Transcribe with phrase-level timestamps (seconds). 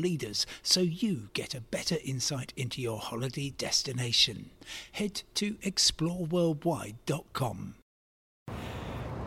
[0.00, 4.50] leaders so you get a better insight into your holiday destination.
[4.92, 7.74] Head to exploreworldwide.com.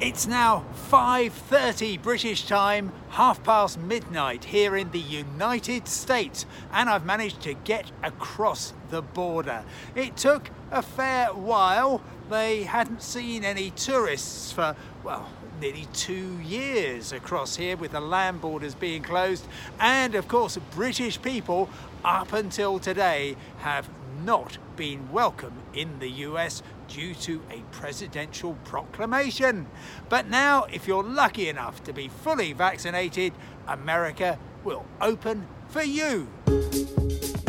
[0.01, 7.05] It's now 5:30 British time, half past midnight here in the United States, and I've
[7.05, 9.63] managed to get across the border.
[9.95, 12.01] It took a fair while.
[12.29, 15.29] They hadn't seen any tourists for well,
[15.63, 19.47] nearly two years across here with the land borders being closed.
[19.79, 21.69] And of course, British people
[22.03, 23.87] up until today have
[24.25, 29.67] not been welcome in the US due to a presidential proclamation.
[30.09, 33.31] But now, if you're lucky enough to be fully vaccinated,
[33.65, 36.27] America will open for you.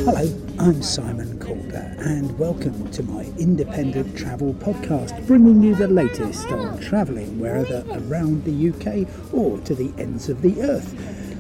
[0.05, 6.47] Hello, I'm Simon Calder, and welcome to my independent travel podcast, bringing you the latest
[6.49, 10.95] on travelling wherever around the UK or to the ends of the earth.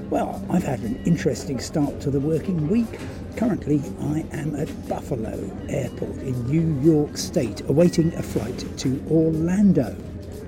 [0.08, 2.98] Well, I've had an interesting start to the working week.
[3.36, 9.94] Currently, I am at Buffalo Airport in New York State, awaiting a flight to Orlando.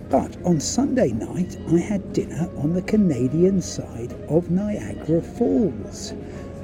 [0.09, 6.13] But on Sunday night, I had dinner on the Canadian side of Niagara Falls.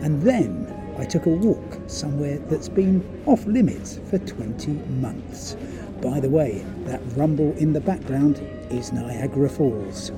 [0.01, 5.57] And then I took a walk somewhere that's been off limits for 20 months.
[6.01, 8.39] By the way, that rumble in the background
[8.71, 10.13] is Niagara Falls.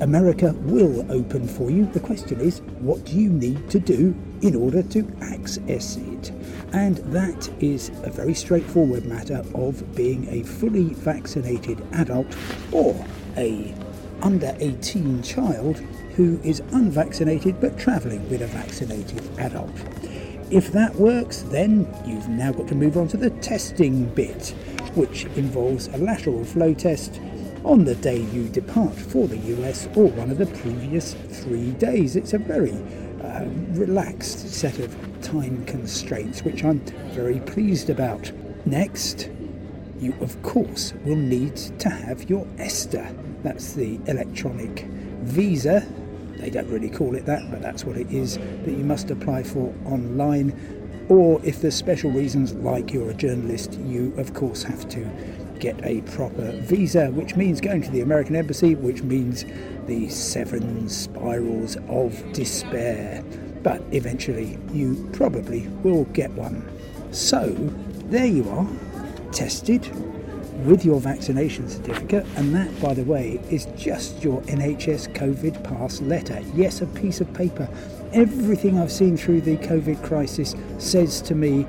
[0.00, 1.86] America will open for you.
[1.86, 6.32] The question is, what do you need to do in order to access it?
[6.72, 12.26] And that is a very straightforward matter of being a fully vaccinated adult
[12.72, 12.94] or
[13.36, 13.72] a
[14.22, 15.80] under 18 child
[16.16, 19.70] who is unvaccinated but travelling with a vaccinated adult.
[20.50, 24.50] If that works, then you've now got to move on to the testing bit,
[24.94, 27.20] which involves a lateral flow test
[27.64, 32.14] on the day you depart for the US or one of the previous three days.
[32.14, 32.74] It's a very
[33.22, 36.80] uh, relaxed set of time constraints, which I'm
[37.12, 38.30] very pleased about.
[38.66, 39.30] Next,
[39.98, 44.86] you of course will need to have your ESTA, that's the electronic
[45.22, 45.86] visa
[46.44, 49.42] they don't really call it that, but that's what it is that you must apply
[49.42, 50.52] for online.
[51.08, 55.10] Or if there's special reasons, like you're a journalist, you of course have to
[55.58, 59.46] get a proper visa, which means going to the American Embassy, which means
[59.86, 63.24] the seven spirals of despair.
[63.62, 66.70] But eventually, you probably will get one.
[67.10, 67.52] So,
[68.10, 68.68] there you are,
[69.32, 69.90] tested,
[70.64, 76.00] with your vaccination certificate, and that, by the way, is just your NHS COVID pass
[76.00, 76.40] letter.
[76.54, 77.68] Yes, a piece of paper.
[78.12, 81.66] Everything I've seen through the COVID crisis says to me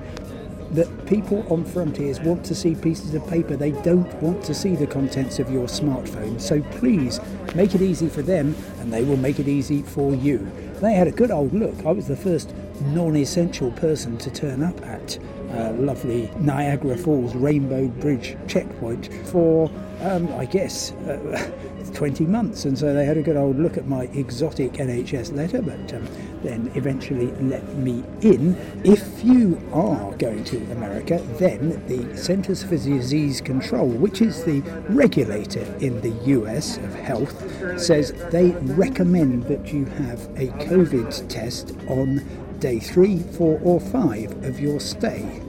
[0.71, 3.55] that people on frontiers want to see pieces of paper.
[3.55, 6.39] They don't want to see the contents of your smartphone.
[6.39, 7.19] So please
[7.55, 10.49] make it easy for them, and they will make it easy for you.
[10.81, 11.85] They had a good old look.
[11.85, 15.17] I was the first non essential person to turn up at
[15.55, 19.69] uh, lovely Niagara Falls Rainbow Bridge checkpoint for,
[20.01, 21.51] um, I guess, uh,
[21.93, 22.65] 20 months.
[22.65, 26.07] And so they had a good old look at my exotic NHS letter, but um,
[26.43, 28.55] then eventually let me in.
[28.83, 34.61] If you are going to America, then the Centers for Disease Control, which is the
[34.89, 41.71] regulator in the US of health, says they recommend that you have a COVID test
[41.87, 42.19] on
[42.59, 45.41] day three, four, or five of your stay.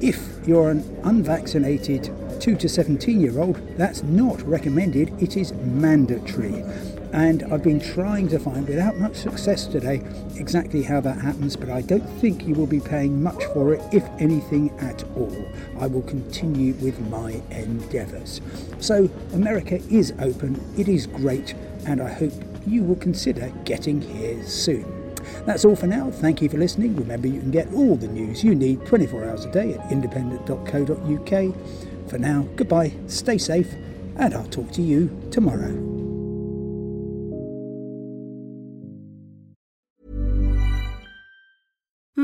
[0.00, 6.64] If you're an unvaccinated 2 to 17 year old, that's not recommended, it is mandatory.
[7.12, 10.02] And I've been trying to find, without much success today,
[10.36, 13.82] exactly how that happens, but I don't think you will be paying much for it,
[13.92, 15.34] if anything at all.
[15.80, 18.40] I will continue with my endeavours.
[18.78, 21.54] So, America is open, it is great,
[21.86, 22.32] and I hope
[22.66, 24.97] you will consider getting here soon.
[25.44, 26.10] That's all for now.
[26.10, 26.96] Thank you for listening.
[26.96, 32.08] Remember, you can get all the news you need 24 hours a day at independent.co.uk.
[32.08, 33.72] For now, goodbye, stay safe,
[34.16, 35.97] and I'll talk to you tomorrow.